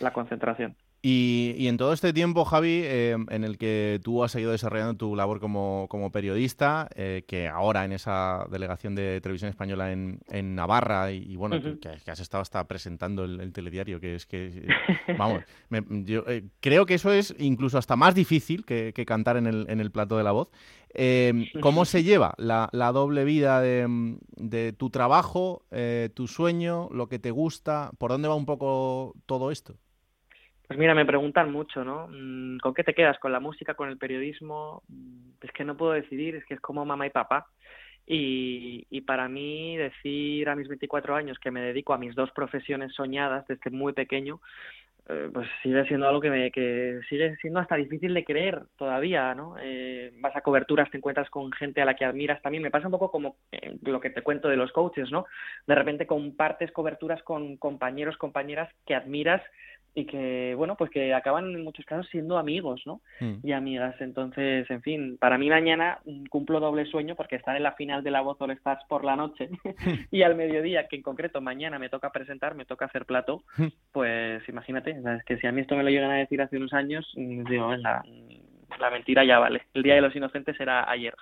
la 0.00 0.12
concentración. 0.12 0.76
Y, 1.04 1.66
en 1.66 1.78
todo 1.78 1.92
este 1.92 2.12
tiempo, 2.12 2.44
Javi, 2.44 2.82
eh, 2.84 3.16
en 3.28 3.42
el 3.42 3.58
que 3.58 3.98
tú 4.04 4.22
has 4.22 4.30
seguido 4.30 4.52
desarrollando 4.52 4.94
tu 4.94 5.16
labor 5.16 5.40
como, 5.40 6.10
periodista, 6.12 6.88
eh, 6.94 7.24
que 7.26 7.48
ahora 7.48 7.84
en 7.84 7.90
esa 7.90 8.46
delegación 8.48 8.94
de 8.94 9.20
televisión 9.20 9.50
española 9.50 9.90
en, 9.90 10.54
Navarra, 10.54 11.10
y, 11.10 11.34
bueno, 11.34 11.60
que, 11.60 12.10
has 12.10 12.20
estado 12.20 12.40
hasta 12.42 12.68
presentando 12.68 13.24
el, 13.24 13.52
telediario, 13.52 13.98
que 13.98 14.14
es 14.14 14.26
que, 14.26 14.68
vamos, 15.18 15.42
yo 16.04 16.22
eh, 16.28 16.44
creo 16.60 16.86
que 16.86 16.94
eso 16.94 17.12
es 17.12 17.34
incluso 17.36 17.78
hasta 17.78 17.96
más 17.96 18.14
difícil 18.14 18.64
que, 18.64 18.92
cantar 19.04 19.36
en 19.36 19.48
el, 19.48 19.66
en 19.68 19.80
el 19.80 19.90
plato 19.90 20.16
de 20.16 20.22
la 20.22 20.30
voz. 20.30 20.50
¿Cómo 21.60 21.84
se 21.84 22.04
lleva 22.04 22.34
la, 22.38 22.70
doble 22.92 23.24
vida 23.24 23.60
de, 23.60 24.16
de 24.36 24.72
tu 24.72 24.88
trabajo, 24.90 25.64
tu 26.14 26.28
sueño, 26.28 26.88
lo 26.92 27.08
que 27.08 27.18
te 27.18 27.32
gusta? 27.32 27.90
¿Por 27.98 28.12
dónde 28.12 28.28
va 28.28 28.36
un 28.36 28.46
poco 28.46 29.16
todo 29.26 29.50
esto? 29.50 29.74
Pues 30.66 30.78
mira, 30.78 30.94
me 30.94 31.04
preguntan 31.04 31.52
mucho, 31.52 31.84
¿no? 31.84 32.08
Mm, 32.10 32.58
¿Con 32.58 32.74
qué 32.74 32.84
te 32.84 32.94
quedas? 32.94 33.18
¿Con 33.18 33.32
la 33.32 33.40
música, 33.40 33.74
con 33.74 33.88
el 33.88 33.98
periodismo? 33.98 34.82
Mm, 34.88 35.30
es 35.42 35.52
que 35.52 35.64
no 35.64 35.76
puedo 35.76 35.92
decidir, 35.92 36.36
es 36.36 36.44
que 36.46 36.54
es 36.54 36.60
como 36.60 36.84
mamá 36.84 37.06
y 37.06 37.10
papá. 37.10 37.46
Y, 38.06 38.86
y 38.90 39.02
para 39.02 39.28
mí 39.28 39.76
decir 39.76 40.48
a 40.48 40.56
mis 40.56 40.68
24 40.68 41.14
años 41.14 41.38
que 41.38 41.50
me 41.50 41.60
dedico 41.60 41.94
a 41.94 41.98
mis 41.98 42.14
dos 42.14 42.30
profesiones 42.32 42.92
soñadas 42.94 43.46
desde 43.46 43.70
muy 43.70 43.92
pequeño, 43.92 44.40
eh, 45.08 45.30
pues 45.32 45.48
sigue 45.64 45.84
siendo 45.86 46.06
algo 46.06 46.20
que, 46.20 46.30
me, 46.30 46.50
que 46.52 47.00
sigue 47.08 47.36
siendo 47.36 47.58
hasta 47.58 47.74
difícil 47.74 48.14
de 48.14 48.24
creer 48.24 48.62
todavía, 48.76 49.34
¿no? 49.34 49.56
Eh, 49.60 50.12
vas 50.20 50.34
a 50.36 50.42
coberturas, 50.42 50.90
te 50.90 50.96
encuentras 50.98 51.28
con 51.28 51.50
gente 51.52 51.82
a 51.82 51.84
la 51.84 51.94
que 51.94 52.04
admiras 52.04 52.40
también. 52.40 52.62
Me 52.62 52.70
pasa 52.70 52.86
un 52.86 52.92
poco 52.92 53.10
como 53.10 53.36
eh, 53.50 53.76
lo 53.82 54.00
que 54.00 54.10
te 54.10 54.22
cuento 54.22 54.48
de 54.48 54.56
los 54.56 54.70
coaches, 54.70 55.10
¿no? 55.10 55.26
De 55.66 55.74
repente 55.74 56.06
compartes 56.06 56.70
coberturas 56.70 57.22
con 57.24 57.56
compañeros, 57.56 58.16
compañeras 58.16 58.72
que 58.86 58.94
admiras 58.94 59.42
y 59.94 60.06
que, 60.06 60.54
bueno, 60.56 60.76
pues 60.76 60.90
que 60.90 61.12
acaban 61.12 61.46
en 61.46 61.64
muchos 61.64 61.84
casos 61.84 62.08
siendo 62.10 62.38
amigos, 62.38 62.82
¿no? 62.86 63.00
Hmm. 63.20 63.34
Y 63.42 63.52
amigas. 63.52 63.94
Entonces, 64.00 64.68
en 64.70 64.82
fin, 64.82 65.18
para 65.18 65.38
mí 65.38 65.50
mañana 65.50 65.98
cumplo 66.30 66.60
doble 66.60 66.86
sueño 66.86 67.14
porque 67.14 67.36
estar 67.36 67.56
en 67.56 67.62
la 67.62 67.72
final 67.72 68.02
de 68.02 68.10
la 68.10 68.22
Voz 68.22 68.40
All 68.40 68.52
Stars 68.52 68.82
por 68.88 69.04
la 69.04 69.16
noche 69.16 69.50
y 70.10 70.22
al 70.22 70.34
mediodía, 70.34 70.88
que 70.88 70.96
en 70.96 71.02
concreto 71.02 71.40
mañana 71.40 71.78
me 71.78 71.90
toca 71.90 72.10
presentar, 72.10 72.54
me 72.54 72.64
toca 72.64 72.86
hacer 72.86 73.04
plato, 73.04 73.42
hmm. 73.56 73.66
pues 73.92 74.48
imagínate, 74.48 74.90
es 74.90 75.24
que 75.24 75.36
si 75.38 75.46
a 75.46 75.52
mí 75.52 75.60
esto 75.60 75.76
me 75.76 75.82
lo 75.82 75.90
llegan 75.90 76.10
a 76.10 76.16
decir 76.16 76.40
hace 76.40 76.56
unos 76.56 76.72
años, 76.72 77.10
digo, 77.14 77.68
venga, 77.68 78.02
la 78.78 78.90
mentira 78.90 79.24
ya 79.24 79.38
vale. 79.38 79.62
El 79.74 79.82
Día 79.82 79.94
de 79.94 80.00
los 80.00 80.14
Inocentes 80.16 80.58
era 80.58 80.90
ayer. 80.90 81.14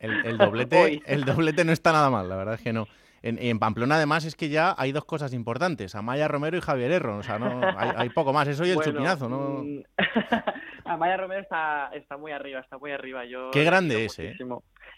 El, 0.00 0.38
doblete, 0.38 1.02
el 1.06 1.24
doblete 1.24 1.64
no 1.64 1.72
está 1.72 1.92
nada 1.92 2.10
mal, 2.10 2.28
la 2.28 2.36
verdad 2.36 2.54
es 2.54 2.62
que 2.62 2.72
no. 2.72 2.86
En, 3.22 3.38
en, 3.38 3.58
Pamplona, 3.58 3.96
además, 3.96 4.24
es 4.24 4.34
que 4.34 4.48
ya 4.48 4.74
hay 4.76 4.92
dos 4.92 5.04
cosas 5.04 5.32
importantes: 5.32 5.94
Amaya 5.94 6.28
Romero 6.28 6.56
y 6.56 6.60
Javier 6.60 6.90
Erro. 6.90 7.18
O 7.18 7.22
sea, 7.22 7.38
no, 7.38 7.60
hay, 7.76 8.08
poco 8.10 8.32
más. 8.32 8.48
Eso 8.48 8.64
y 8.66 8.70
el 8.70 8.78
chupinazo, 8.84 9.28
¿no? 9.28 9.62
Mm, 9.62 9.82
Amaya 10.84 11.16
Romero 11.16 11.42
está, 11.42 11.90
está 11.94 12.16
muy 12.16 12.32
arriba, 12.32 12.60
está 12.60 12.78
muy 12.78 12.90
arriba. 12.90 13.24
Yo 13.24 13.50
Qué 13.52 13.64
grande 13.64 14.04
es, 14.04 14.18
¿eh? 14.18 14.36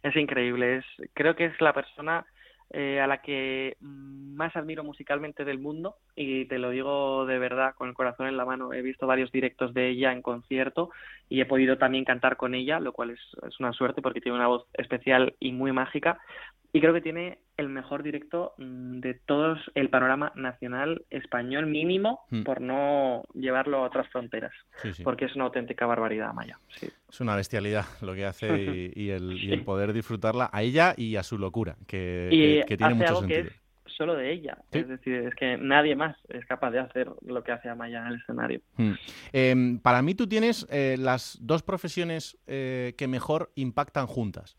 Es 0.03 0.17
increíble. 0.17 0.79
Es, 0.79 0.85
creo 1.13 1.37
que 1.37 1.47
es 1.47 1.61
la 1.61 1.73
persona 1.73 2.27
eh, 2.77 2.99
a 3.01 3.07
la 3.07 3.23
que 3.23 3.77
más 3.81 4.57
admiro 4.57 4.83
musicalmente 4.83 5.45
del 5.45 5.61
mundo 5.61 5.97
y 6.17 6.47
te 6.47 6.59
lo 6.59 6.71
digo 6.71 7.25
de 7.25 7.39
verdad 7.39 7.75
con 7.77 7.89
el 7.89 7.95
corazón 7.95 8.27
en 8.27 8.37
la 8.37 8.45
mano. 8.45 8.73
He 8.73 8.83
visto 8.83 9.07
varios 9.07 9.31
directos 9.31 9.75
de 9.75 9.91
ella 9.91 10.13
en 10.13 10.23
concierto 10.23 10.91
y 11.29 11.41
he 11.41 11.47
podido 11.47 11.79
también 11.79 12.05
cantar 12.05 12.37
con 12.37 12.55
ella, 12.55 12.81
lo 12.81 12.93
cual 12.93 13.11
es, 13.11 13.21
es 13.47 13.61
una 13.61 13.73
suerte 13.73 14.03
porque 14.03 14.21
tiene 14.21 14.39
una 14.39 14.49
voz 14.49 14.67
especial 14.73 15.37
y 15.39 15.53
muy 15.53 15.71
mágica. 15.71 16.19
Y 16.73 16.81
creo 16.81 16.93
que 16.93 17.01
tiene 17.01 17.39
el 17.57 17.69
mejor 17.69 18.03
directo 18.03 18.55
mm, 18.59 19.01
de 19.01 19.15
todos 19.15 19.59
el 19.75 19.91
panorama 19.91 20.33
nacional 20.35 21.05
español 21.11 21.67
mínimo 21.67 22.21
hmm. 22.31 22.43
por 22.43 22.61
no 22.61 23.23
llevarlo 23.35 23.79
a 23.79 23.83
otras 23.83 24.09
fronteras 24.09 24.53
porque 25.03 25.27
es 25.27 25.35
una 25.35 25.45
auténtica 25.45 25.87
barbaridad 25.87 26.33
Maya 26.33 26.59
es 26.81 27.21
una 27.21 27.37
bestialidad 27.37 27.85
lo 28.03 28.15
que 28.15 28.27
hace 28.27 28.93
y, 28.95 29.11
el, 29.11 29.63
poder 29.65 29.93
disfrutarla 29.93 30.51
a 30.53 30.63
ella 30.63 30.95
y 30.97 31.17
a 31.17 31.23
su 31.23 31.39
locura 31.39 31.77
que, 31.87 32.65
tiene 32.67 32.95
mucho 32.95 33.21
sentido 33.21 33.51
solo 33.97 34.15
de 34.15 34.33
ella. 34.33 34.59
Es 34.71 34.89
decir, 34.89 35.15
es 35.15 35.35
que 35.35 35.57
nadie 35.57 35.97
más 35.97 36.17
es 36.29 36.45
capaz 36.47 36.71
de 36.71 36.81
hacer 36.81 37.11
lo 37.23 37.43
que 37.43 37.53
hace 37.53 37.69
Amaya 37.69 38.01
en 38.01 38.07
el 38.09 38.21
escenario. 38.21 38.61
Hmm. 38.77 38.93
Em, 39.33 39.79
para 39.79 40.03
mí 40.03 40.15
tú 40.15 40.27
tienes 40.27 40.67
eh, 40.71 40.97
las 40.99 41.39
dos 41.41 41.63
profesiones 41.63 42.39
eh, 42.47 42.95
que 42.97 43.09
mejor 43.09 43.53
impactan 43.55 44.07
juntas. 44.07 44.57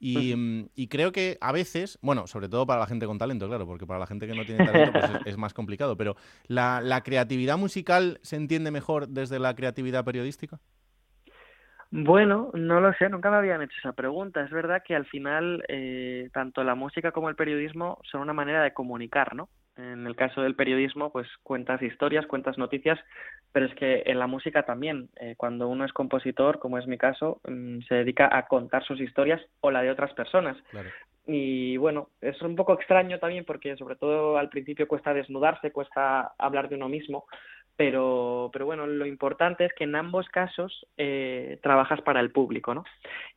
Mm, 0.00 0.62
y, 0.74 0.88
creo 0.88 1.12
que 1.12 1.36
a 1.40 1.52
veces, 1.52 1.98
bueno, 2.00 2.26
sobre 2.26 2.48
todo 2.48 2.66
para 2.66 2.80
la 2.80 2.86
gente 2.86 3.06
con 3.06 3.18
talento, 3.18 3.46
claro, 3.48 3.66
porque 3.66 3.86
para 3.86 4.00
la 4.00 4.06
gente 4.06 4.26
que 4.26 4.34
no 4.34 4.44
tiene 4.44 4.64
talento 4.64 4.92
pues 4.92 5.26
es, 5.26 5.36
más 5.36 5.52
complicado, 5.52 5.96
pero 5.96 6.16
¿la, 6.46 7.02
creatividad 7.04 7.58
musical 7.58 8.18
se 8.22 8.36
entiende 8.36 8.70
mejor 8.70 9.08
desde 9.08 9.38
la 9.38 9.54
creatividad 9.54 10.04
periodística? 10.04 10.58
Bueno, 11.90 12.50
no 12.54 12.80
lo 12.80 12.92
sé, 12.94 13.08
nunca 13.08 13.30
me 13.30 13.36
habían 13.36 13.62
hecho 13.62 13.74
esa 13.78 13.92
pregunta. 13.92 14.42
Es 14.42 14.50
verdad 14.50 14.82
que 14.86 14.94
al 14.94 15.06
final 15.06 15.64
eh, 15.68 16.30
tanto 16.32 16.62
la 16.62 16.76
música 16.76 17.10
como 17.10 17.28
el 17.28 17.34
periodismo 17.34 17.98
son 18.10 18.20
una 18.20 18.32
manera 18.32 18.62
de 18.62 18.72
comunicar, 18.72 19.34
¿no? 19.34 19.48
En 19.80 20.06
el 20.06 20.14
caso 20.14 20.42
del 20.42 20.54
periodismo, 20.54 21.10
pues 21.10 21.26
cuentas 21.42 21.80
historias, 21.82 22.26
cuentas 22.26 22.58
noticias, 22.58 22.98
pero 23.52 23.66
es 23.66 23.74
que 23.74 24.02
en 24.06 24.18
la 24.18 24.26
música 24.26 24.64
también, 24.64 25.08
eh, 25.16 25.34
cuando 25.36 25.68
uno 25.68 25.84
es 25.84 25.92
compositor, 25.92 26.58
como 26.58 26.78
es 26.78 26.86
mi 26.86 26.98
caso, 26.98 27.40
mm, 27.48 27.80
se 27.88 27.94
dedica 27.96 28.28
a 28.30 28.46
contar 28.46 28.84
sus 28.84 29.00
historias 29.00 29.40
o 29.60 29.70
la 29.70 29.82
de 29.82 29.90
otras 29.90 30.12
personas. 30.14 30.56
y 31.26 31.76
bueno, 31.76 32.08
es 32.20 32.40
un 32.42 32.56
poco 32.56 32.72
extraño 32.72 33.18
también 33.18 33.44
porque 33.44 33.76
sobre 33.76 33.94
todo 33.94 34.36
al 34.36 34.48
principio 34.48 34.88
cuesta 34.88 35.14
desnudarse, 35.14 35.70
cuesta 35.70 36.32
hablar 36.38 36.68
de 36.68 36.74
uno 36.74 36.88
mismo, 36.88 37.26
pero, 37.80 38.50
pero 38.52 38.66
bueno, 38.66 38.86
lo 38.86 39.06
importante 39.06 39.64
es 39.64 39.72
que 39.72 39.84
en 39.84 39.96
ambos 39.96 40.28
casos 40.28 40.86
eh, 40.98 41.58
trabajas 41.62 42.02
para 42.02 42.20
el 42.20 42.30
público, 42.30 42.74
¿no? 42.74 42.84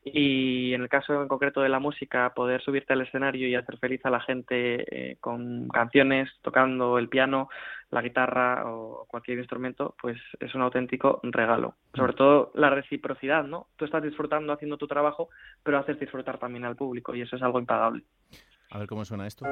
Y 0.04 0.74
en 0.74 0.82
el 0.82 0.90
caso 0.90 1.22
en 1.22 1.30
concreto 1.30 1.62
de 1.62 1.70
la 1.70 1.80
música, 1.80 2.34
poder 2.36 2.62
subirte 2.62 2.92
al 2.92 3.04
escenario 3.04 3.48
y 3.48 3.56
hacer 3.56 3.78
feliz 3.78 4.02
a 4.04 4.10
la 4.10 4.20
gente 4.20 4.84
eh, 4.92 5.16
con 5.22 5.70
canciones, 5.70 6.30
tocando 6.42 6.98
el 6.98 7.08
piano, 7.08 7.48
la 7.90 8.02
guitarra 8.02 8.64
o 8.66 9.06
cualquier 9.08 9.38
instrumento, 9.38 9.96
pues 10.02 10.18
es 10.42 10.54
un 10.54 10.62
auténtico 10.62 11.22
regalo. 11.24 11.76
Sobre 11.96 12.12
todo 12.12 12.52
la 12.54 12.70
reciprocidad, 12.70 13.46
¿no? 13.46 13.68
Tú 13.78 13.86
estás 13.86 14.04
disfrutando 14.04 14.52
haciendo 14.52 14.76
tu 14.76 14.88
trabajo, 14.88 15.30
pero 15.64 15.78
haces 15.78 15.98
disfrutar 16.02 16.38
también 16.38 16.66
al 16.66 16.76
público 16.76 17.16
y 17.16 17.22
eso 17.22 17.38
es 17.38 17.42
algo 17.42 17.60
impagable. 17.60 18.04
A 18.72 18.80
ver 18.80 18.90
cómo 18.90 19.06
suena 19.06 19.26
esto. 19.26 19.46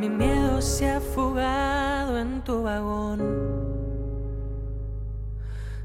Mi 0.00 0.08
miedo 0.08 0.62
se 0.62 0.88
ha 0.88 0.98
fugado 0.98 2.18
en 2.18 2.42
tu 2.42 2.62
vagón. 2.62 3.20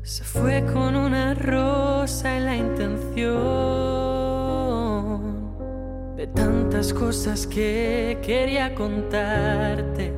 Se 0.04 0.24
fue 0.24 0.64
con 0.72 0.96
una 0.96 1.34
rosa 1.34 2.38
y 2.38 2.40
la 2.40 2.56
intención 2.56 3.36
de 6.16 6.28
tantas 6.28 6.94
cosas 6.94 7.46
que 7.46 8.18
quería 8.22 8.74
contarte. 8.74 10.14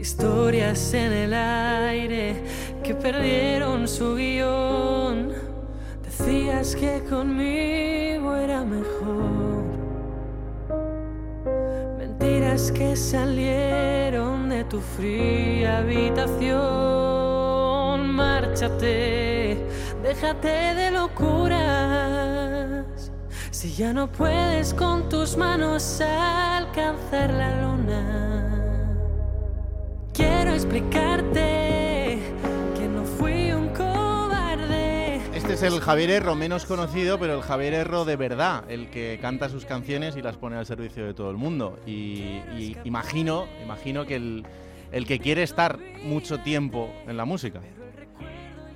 Historias 0.00 0.94
en 0.94 1.12
el 1.12 1.34
aire 1.34 2.42
que 2.82 2.94
perdieron 2.94 3.86
su 3.86 4.14
guion. 4.14 5.34
Decías 6.02 6.74
que 6.74 7.04
conmigo 7.04 8.36
era 8.36 8.64
mejor 8.64 9.39
mentiras 12.50 12.72
que 12.72 12.96
salieron 12.96 14.48
de 14.48 14.64
tu 14.64 14.80
fría 14.80 15.78
habitación. 15.78 16.58
Márchate, 18.14 19.58
déjate 20.02 20.74
de 20.74 20.90
locuras. 20.90 22.84
Si 23.50 23.72
ya 23.74 23.92
no 23.92 24.10
puedes 24.10 24.74
con 24.74 25.08
tus 25.08 25.36
manos 25.36 26.00
alcanzar 26.00 27.30
la 27.32 27.62
luna, 27.62 28.62
quiero 30.12 30.52
explicarte 30.52 31.59
Este 35.50 35.66
es 35.66 35.74
el 35.74 35.80
Javier 35.80 36.10
Erro 36.10 36.36
menos 36.36 36.64
conocido, 36.64 37.18
pero 37.18 37.34
el 37.34 37.42
Javier 37.42 37.74
Erro 37.74 38.04
de 38.04 38.14
verdad, 38.14 38.70
el 38.70 38.88
que 38.88 39.18
canta 39.20 39.48
sus 39.48 39.66
canciones 39.66 40.16
y 40.16 40.22
las 40.22 40.36
pone 40.36 40.54
al 40.54 40.64
servicio 40.64 41.04
de 41.04 41.12
todo 41.12 41.28
el 41.28 41.36
mundo. 41.36 41.76
Y, 41.86 42.40
y 42.56 42.76
imagino, 42.84 43.48
imagino 43.60 44.06
que 44.06 44.14
el, 44.14 44.44
el 44.92 45.06
que 45.08 45.18
quiere 45.18 45.42
estar 45.42 45.80
mucho 46.04 46.38
tiempo 46.38 46.94
en 47.08 47.16
la 47.16 47.24
música. 47.24 47.60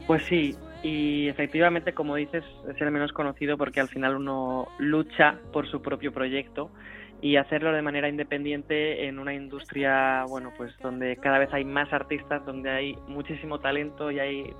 Pues 0.08 0.24
sí, 0.24 0.56
y 0.82 1.28
efectivamente, 1.28 1.94
como 1.94 2.16
dices, 2.16 2.42
es 2.68 2.80
el 2.80 2.90
menos 2.90 3.12
conocido 3.12 3.56
porque 3.56 3.78
al 3.78 3.88
final 3.88 4.16
uno 4.16 4.66
lucha 4.78 5.38
por 5.52 5.70
su 5.70 5.80
propio 5.80 6.12
proyecto 6.12 6.72
y 7.22 7.36
hacerlo 7.36 7.72
de 7.72 7.82
manera 7.82 8.08
independiente 8.08 9.06
en 9.06 9.20
una 9.20 9.32
industria, 9.32 10.24
bueno, 10.28 10.52
pues 10.56 10.76
donde 10.82 11.18
cada 11.18 11.38
vez 11.38 11.50
hay 11.52 11.64
más 11.64 11.92
artistas, 11.92 12.44
donde 12.44 12.68
hay 12.68 12.98
muchísimo 13.06 13.60
talento 13.60 14.10
y 14.10 14.18
hay 14.18 14.50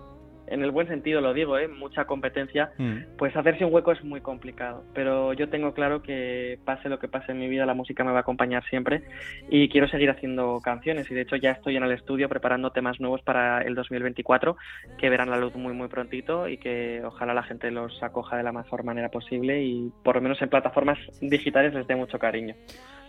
en 0.47 0.63
el 0.63 0.71
buen 0.71 0.89
sentido 0.89 1.21
lo 1.21 1.33
digo, 1.35 1.59
¿eh? 1.59 1.69
mucha 1.69 2.05
competencia, 2.07 2.73
Mm. 2.79 3.17
pues 3.17 3.35
hacerse 3.37 3.65
un 3.65 3.73
hueco 3.73 3.93
es 3.93 4.03
muy 4.05 4.21
complicado. 4.21 4.85
Pero 4.95 5.33
yo 5.33 5.49
tengo 5.49 5.75
claro 5.75 6.03
que 6.03 6.59
pase 6.65 6.89
lo 6.89 6.99
que 6.99 7.09
pase 7.09 7.33
en 7.33 7.39
mi 7.39 7.49
vida, 7.49 7.67
la 7.67 7.75
música 7.75 8.05
me 8.05 8.13
va 8.13 8.19
a 8.19 8.21
acompañar 8.21 8.65
siempre 8.69 9.03
y 9.49 9.69
quiero 9.69 9.89
seguir 9.89 10.11
haciendo 10.11 10.61
canciones. 10.63 11.11
Y 11.11 11.15
de 11.15 11.23
hecho 11.23 11.37
ya 11.37 11.53
estoy 11.53 11.77
en 11.77 11.83
el 11.85 11.93
estudio 11.93 12.29
preparando 12.29 12.71
temas 12.71 13.01
nuevos 13.01 13.23
para 13.23 13.63
el 13.63 13.75
2024 13.75 14.57
que 14.99 15.11
verán 15.11 15.31
la 15.31 15.37
luz 15.37 15.55
muy 15.55 15.73
muy 15.73 15.89
prontito 15.89 16.49
y 16.49 16.59
que 16.59 17.03
ojalá 17.05 17.35
la 17.35 17.43
gente 17.43 17.71
los 17.71 18.03
acoja 18.03 18.37
de 18.37 18.43
la 18.43 18.53
mejor 18.53 18.85
manera 18.85 19.09
posible 19.11 19.63
y 19.63 19.93
por 20.03 20.17
lo 20.17 20.21
menos 20.21 20.41
en 20.43 20.49
plataformas 20.49 20.99
digitales 21.21 21.75
les 21.75 21.87
dé 21.87 21.97
mucho 21.97 22.19
cariño. 22.19 22.55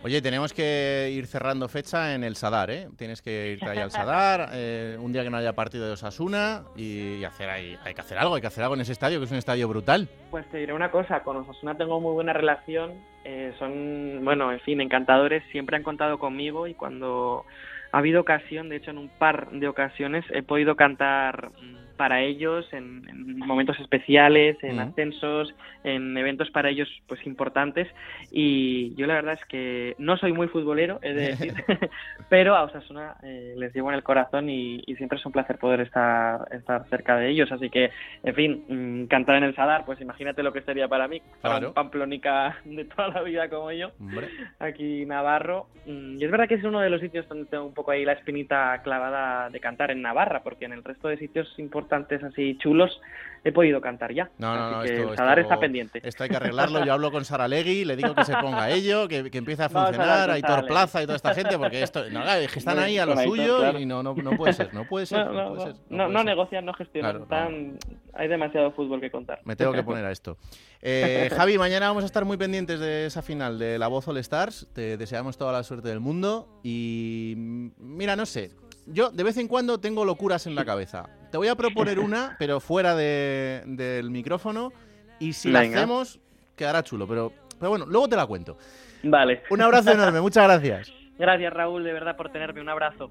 Oye, 0.02 0.22
tenemos 0.22 0.52
que 0.52 1.10
ir 1.12 1.26
cerrando 1.26 1.68
fecha 1.68 2.14
en 2.14 2.22
el 2.22 2.36
Sadar, 2.36 2.70
¿eh? 2.70 2.88
Tienes 2.96 3.22
que 3.22 3.52
irte 3.52 3.66
ahí 3.68 3.78
al 3.78 3.90
Sadar, 3.90 4.50
eh, 4.52 4.96
un 5.00 5.10
día 5.12 5.24
que 5.24 5.30
no 5.30 5.36
haya 5.36 5.54
partido 5.54 5.86
de 5.86 5.92
Osasuna 5.92 6.64
y, 6.76 7.24
hacer 7.26 7.48
ahí, 7.50 7.76
hay 7.84 7.94
que 7.94 8.00
hacer 8.00 8.18
algo, 8.18 8.34
hay 8.34 8.40
que 8.40 8.46
hacer 8.46 8.62
algo 8.62 8.74
en 8.74 8.80
ese 8.80 8.92
estadio, 8.92 9.18
que 9.18 9.24
es 9.24 9.32
un 9.32 9.38
estadio 9.38 9.68
brutal. 9.68 10.08
Pues 10.30 10.46
te 10.50 10.58
diré 10.58 10.72
una 10.72 10.90
cosa, 10.90 11.20
con 11.20 11.36
Osasuna 11.36 11.76
tengo 11.76 12.00
muy 12.00 12.12
buena 12.12 12.32
relación, 12.32 12.94
eh, 13.24 13.52
son, 13.58 14.24
bueno, 14.24 14.52
en 14.52 14.60
fin, 14.60 14.80
encantadores, 14.80 15.42
siempre 15.50 15.76
han 15.76 15.82
contado 15.82 16.18
conmigo 16.18 16.66
y 16.66 16.74
cuando 16.74 17.44
ha 17.92 17.98
habido 17.98 18.20
ocasión, 18.20 18.68
de 18.68 18.76
hecho 18.76 18.90
en 18.90 18.98
un 18.98 19.08
par 19.08 19.50
de 19.50 19.68
ocasiones 19.68 20.24
he 20.30 20.42
podido 20.42 20.76
cantar 20.76 21.50
mm, 21.60 21.85
para 21.96 22.22
ellos 22.22 22.66
en, 22.72 23.08
en 23.08 23.38
momentos 23.38 23.78
especiales, 23.80 24.56
en 24.62 24.76
Mm. 24.76 24.80
ascensos, 24.80 25.54
en 25.84 26.16
eventos 26.16 26.50
para 26.50 26.68
ellos 26.70 26.88
pues 27.06 27.24
importantes 27.26 27.88
y 28.30 28.94
yo 28.96 29.06
la 29.06 29.14
verdad 29.14 29.34
es 29.40 29.44
que 29.48 29.94
no 29.98 30.16
soy 30.16 30.32
muy 30.32 30.48
futbolero, 30.48 30.98
he 31.02 31.12
de 31.14 31.26
decir, 31.28 31.54
pero 32.28 32.54
a 32.56 32.62
Osasuna 32.64 33.16
eh, 33.22 33.54
les 33.56 33.72
llevo 33.74 33.90
en 33.90 33.96
el 33.96 34.02
corazón 34.02 34.50
y, 34.50 34.82
y 34.86 34.96
siempre 34.96 35.18
es 35.18 35.26
un 35.26 35.32
placer 35.32 35.58
poder 35.58 35.80
estar, 35.80 36.46
estar 36.52 36.86
cerca 36.88 37.16
de 37.16 37.28
ellos, 37.30 37.50
así 37.52 37.70
que, 37.70 37.90
en 38.22 38.34
fin, 38.34 38.64
mm, 38.68 39.06
cantar 39.06 39.36
en 39.36 39.44
el 39.44 39.54
Sadar, 39.54 39.84
pues 39.84 40.00
imagínate 40.00 40.42
lo 40.42 40.52
que 40.52 40.62
sería 40.62 40.88
para 40.88 41.08
mí, 41.08 41.20
para 41.40 41.54
Claro. 41.56 41.68
un 41.68 41.74
pamplónica 41.74 42.58
de 42.64 42.84
toda 42.84 43.08
la 43.08 43.22
vida 43.22 43.48
como 43.48 43.70
yo 43.72 43.92
Hombre. 44.00 44.28
aquí 44.58 45.06
Navarro. 45.06 45.68
Mm, 45.86 46.18
Y 46.20 46.24
es 46.24 46.30
verdad 46.30 46.48
que 46.48 46.54
es 46.56 46.64
uno 46.64 46.80
de 46.80 46.90
los 46.90 47.00
sitios 47.00 47.28
donde 47.28 47.46
tengo 47.46 47.64
un 47.64 47.74
poco 47.74 47.92
ahí 47.92 48.04
la 48.04 48.12
espinita 48.12 48.82
clavada 48.82 49.48
de 49.50 49.60
cantar 49.60 49.90
en 49.92 50.02
Navarra, 50.02 50.42
porque 50.42 50.64
en 50.64 50.72
el 50.72 50.82
resto 50.84 51.08
de 51.08 51.16
sitios 51.16 51.48
importantes 51.58 51.85
así 52.26 52.56
chulos 52.58 53.00
he 53.44 53.52
podido 53.52 53.80
cantar 53.80 54.12
ya. 54.12 54.28
No, 54.38 54.56
no, 54.56 54.64
Así 54.64 54.74
no, 54.74 54.82
que 54.82 54.96
esto, 55.02 55.10
el 55.12 55.16
Sadar 55.16 55.38
esto- 55.38 55.52
está 55.52 55.60
pendiente. 55.60 56.00
Esto 56.02 56.24
hay 56.24 56.30
que 56.30 56.34
arreglarlo. 56.36 56.84
Yo 56.84 56.92
hablo 56.92 57.12
con 57.12 57.24
Sara 57.24 57.46
Legui, 57.46 57.84
le 57.84 57.94
digo 57.94 58.12
que 58.12 58.24
se 58.24 58.34
ponga 58.38 58.64
a 58.64 58.70
ello, 58.72 59.06
que, 59.06 59.30
que 59.30 59.38
empiece 59.38 59.62
a 59.62 59.66
a 59.66 59.68
funcionar, 59.68 60.26
con 60.26 60.34
Aitor. 60.34 60.66
Plaza 60.66 61.00
y 61.00 61.06
toda 61.06 61.14
esta 61.14 61.32
gente, 61.32 61.56
porque 61.56 61.80
esto, 61.80 62.10
no, 62.10 62.24
es 62.28 62.50
que 62.50 62.58
están 62.58 62.80
ahí 62.80 62.98
a 62.98 63.06
lo 63.06 63.12
Con 63.12 63.20
Aitor, 63.20 63.36
suyo 63.36 63.58
claro. 63.58 63.78
y 63.78 63.86
no, 63.86 64.02
no, 64.02 64.14
no 64.16 64.32
puede 64.36 64.52
ser, 64.52 64.74
no 64.74 64.84
puede 64.88 65.06
ser. 65.06 65.24
No, 65.26 65.32
no 65.32 65.42
no, 65.44 65.48
puede 65.54 65.58
no, 65.58 65.64
ser, 65.66 65.74
no, 65.90 65.96
puede 65.96 66.08
no 66.12 66.18
ser. 66.18 66.26
negocian, 66.26 66.64
no 66.64 66.72
gestionan. 66.74 67.10
Claro, 67.12 67.22
están- 67.22 67.78
Hay 68.14 68.26
demasiado 68.26 68.72
fútbol 68.72 69.00
que 69.00 69.12
contar. 69.12 69.38
Me 69.44 69.54
tengo 69.54 69.72
que 69.72 69.84
poner 69.84 70.04
a 70.06 70.10
esto. 70.10 70.38
Eh, 70.82 71.30
Javi, 71.36 71.56
mañana 71.56 71.86
vamos 71.86 72.02
a 72.02 72.06
estar 72.06 72.24
muy 72.24 72.36
pendientes 72.36 72.80
de 72.80 73.06
esa 73.06 73.22
final 73.22 73.60
de 73.60 73.78
la 73.78 73.86
voz 73.86 74.08
All 74.08 74.16
Stars. 74.18 74.66
Te 74.72 74.96
deseamos 74.96 75.38
toda 75.38 75.52
la 75.52 75.62
suerte 75.62 75.88
del 75.88 76.00
mundo. 76.00 76.48
Y 76.64 77.34
mm, 77.36 77.68
mira, 77.78 78.16
no 78.16 78.26
sé. 78.26 78.50
Yo 78.86 79.10
de 79.10 79.22
vez 79.24 79.36
en 79.36 79.48
cuando 79.48 79.78
tengo 79.80 80.04
locuras 80.04 80.46
en 80.46 80.54
la 80.54 80.64
cabeza. 80.64 81.08
Te 81.30 81.36
voy 81.38 81.48
a 81.48 81.54
proponer 81.56 81.98
una, 81.98 82.36
pero 82.38 82.60
fuera 82.60 82.94
de- 82.94 83.62
del 83.66 84.10
micrófono. 84.10 84.72
Y 85.18 85.32
si 85.32 85.50
la 85.50 85.60
hacemos, 85.60 86.20
quedará 86.54 86.82
chulo. 86.82 87.06
Pero, 87.08 87.32
pero 87.58 87.70
bueno, 87.70 87.86
luego 87.86 88.08
te 88.08 88.16
la 88.16 88.26
cuento. 88.26 88.56
Vale. 89.02 89.42
Un 89.50 89.60
abrazo 89.62 89.90
enorme, 89.92 90.20
muchas 90.20 90.44
gracias. 90.44 90.92
Gracias, 91.18 91.50
Raúl, 91.52 91.82
de 91.82 91.94
verdad, 91.94 92.14
por 92.14 92.30
tenerme. 92.30 92.60
Un 92.60 92.68
abrazo. 92.68 93.10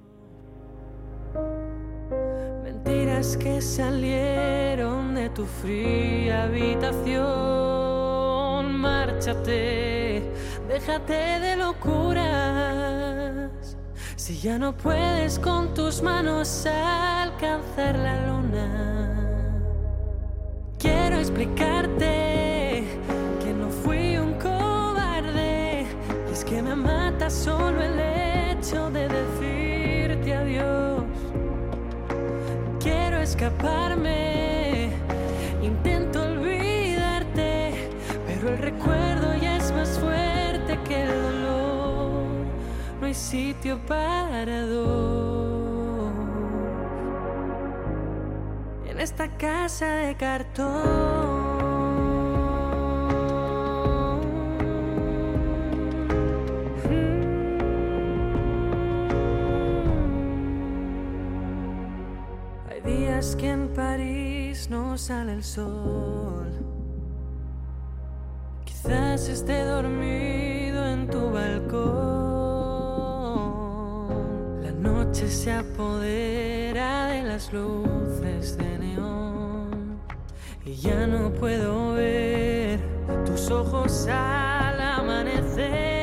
Mentiras 2.64 3.36
que 3.38 3.60
salieron 3.62 5.16
de 5.16 5.30
tu 5.32 5.44
fría 5.46 6.44
habitación. 6.44 7.26
Márchate, 8.80 10.22
déjate 10.68 11.14
de 11.40 11.56
locuras. 11.56 12.95
Si 14.26 14.40
ya 14.40 14.58
no 14.58 14.76
puedes 14.76 15.38
con 15.38 15.76
tus 15.76 16.02
manos 16.02 16.66
alcanzar 16.66 17.96
la 17.96 18.26
luna, 18.26 19.24
quiero 20.80 21.20
explicarte 21.20 22.86
que 23.40 23.54
no 23.54 23.70
fui 23.70 24.18
un 24.18 24.34
cobarde. 24.40 25.86
Y 26.28 26.34
es 26.34 26.44
que 26.44 26.60
me 26.60 26.76
mata 26.76 27.30
solo 27.30 27.80
el 27.84 28.00
hecho 28.00 28.90
de 28.90 29.08
decirte 29.10 30.34
adiós. 30.34 31.04
Quiero 32.80 33.20
escaparme, 33.20 34.35
sitio 43.16 43.80
para 43.86 44.66
dos. 44.66 46.14
En 48.88 49.00
esta 49.00 49.30
casa 49.38 49.86
de 49.86 50.16
cartón. 50.16 51.26
Hay 62.70 62.82
días 62.82 63.36
que 63.36 63.50
en 63.50 63.70
París 63.70 64.70
no 64.70 64.98
sale 64.98 65.34
el 65.34 65.44
sol. 65.44 66.52
Quizás 68.66 69.30
esté 69.30 69.64
dormido 69.64 70.86
en 70.86 71.10
tu 71.10 71.32
balcón. 71.32 72.25
Se 75.16 75.50
apodera 75.50 77.08
de 77.08 77.24
las 77.24 77.54
luces 77.54 78.58
de 78.58 78.78
neón. 78.78 79.98
Y 80.66 80.76
ya 80.76 81.08
no 81.08 81.32
puedo 81.32 81.94
ver 81.94 82.80
tus 83.26 83.50
ojos 83.50 84.08
al 84.08 84.82
amanecer. 84.82 85.95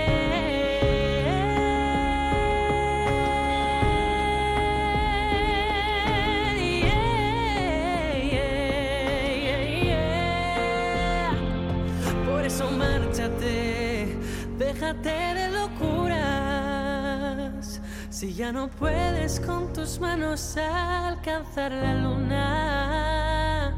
Si 18.22 18.32
ya 18.34 18.52
no 18.52 18.68
puedes 18.68 19.40
con 19.40 19.72
tus 19.72 19.98
manos 19.98 20.56
alcanzar 20.56 21.72
la 21.72 21.92
luna, 21.96 23.74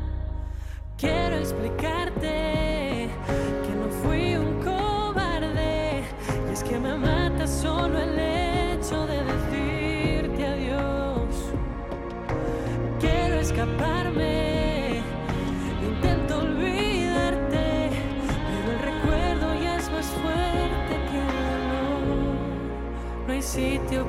quiero 0.99 1.37
explicarte 1.37 3.09
que 3.65 3.75
no 3.75 3.89
fui 4.03 4.37
un 4.37 4.63
cobarde. 4.63 6.05
Y 6.51 6.53
es 6.53 6.63
que 6.63 6.79
me 6.79 6.95
mata 6.95 7.47
solo 7.47 7.99
el 7.99 8.19
hecho 8.19 9.07
de 9.07 9.25
decirte 9.25 10.47
adiós. 10.47 11.35
Quiero 13.01 13.37
escaparme. 13.37 14.05
sitio 23.55 24.04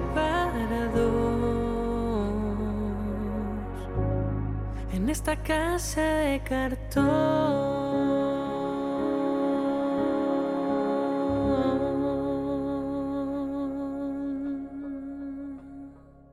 esta 5.15 5.37
casa 5.37 6.01
de 6.01 6.41
cartón. 6.41 7.64